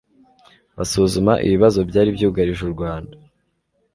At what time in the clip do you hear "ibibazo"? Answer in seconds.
1.45-1.79